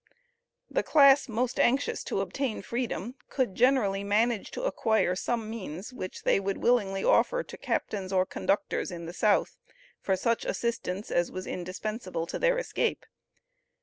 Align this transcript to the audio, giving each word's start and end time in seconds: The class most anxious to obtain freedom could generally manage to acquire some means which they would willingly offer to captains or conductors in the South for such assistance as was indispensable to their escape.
The 0.67 0.81
class 0.81 1.29
most 1.29 1.59
anxious 1.59 2.03
to 2.05 2.21
obtain 2.21 2.63
freedom 2.63 3.13
could 3.29 3.53
generally 3.53 4.03
manage 4.03 4.49
to 4.49 4.63
acquire 4.63 5.15
some 5.15 5.47
means 5.47 5.93
which 5.93 6.23
they 6.23 6.39
would 6.39 6.57
willingly 6.57 7.03
offer 7.03 7.43
to 7.43 7.57
captains 7.59 8.11
or 8.11 8.25
conductors 8.25 8.89
in 8.89 9.05
the 9.05 9.13
South 9.13 9.57
for 9.99 10.15
such 10.15 10.43
assistance 10.43 11.11
as 11.11 11.31
was 11.31 11.45
indispensable 11.45 12.25
to 12.25 12.39
their 12.39 12.57
escape. 12.57 13.05